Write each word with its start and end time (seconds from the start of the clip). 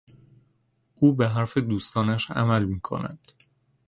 او 0.95 1.13
به 1.15 1.29
حرف 1.29 1.57
دوستانش 1.57 2.31
عمل 2.31 2.63
میکند. 2.65 3.27